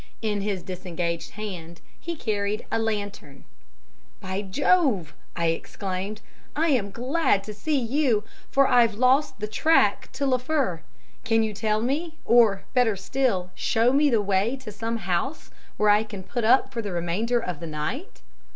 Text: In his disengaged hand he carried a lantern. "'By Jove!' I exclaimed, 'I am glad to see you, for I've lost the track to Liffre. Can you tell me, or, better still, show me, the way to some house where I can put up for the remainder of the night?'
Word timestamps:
In 0.23 0.41
his 0.41 0.63
disengaged 0.63 1.33
hand 1.33 1.79
he 1.99 2.15
carried 2.15 2.65
a 2.71 2.79
lantern. 2.79 3.45
"'By 4.19 4.41
Jove!' 4.41 5.13
I 5.35 5.49
exclaimed, 5.49 6.21
'I 6.55 6.69
am 6.69 6.89
glad 6.89 7.43
to 7.43 7.53
see 7.53 7.77
you, 7.77 8.23
for 8.49 8.67
I've 8.67 8.95
lost 8.95 9.39
the 9.39 9.47
track 9.47 10.11
to 10.13 10.25
Liffre. 10.25 10.81
Can 11.23 11.43
you 11.43 11.53
tell 11.53 11.83
me, 11.83 12.15
or, 12.25 12.63
better 12.73 12.95
still, 12.95 13.51
show 13.53 13.93
me, 13.93 14.09
the 14.09 14.23
way 14.23 14.55
to 14.63 14.71
some 14.71 14.97
house 14.97 15.51
where 15.77 15.89
I 15.91 16.03
can 16.03 16.23
put 16.23 16.43
up 16.43 16.73
for 16.73 16.81
the 16.81 16.91
remainder 16.91 17.39
of 17.39 17.59
the 17.59 17.67
night?' 17.67 18.23